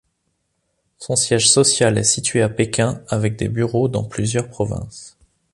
Son 0.97 1.15
siège 1.15 1.47
social 1.51 1.99
est 1.99 2.03
situé 2.03 2.41
à 2.41 2.49
Pékin, 2.49 3.03
avec 3.07 3.35
des 3.35 3.49
bureaux 3.49 3.87
dans 3.87 4.03
plusieurs 4.03 4.49
provinces. 4.49 5.15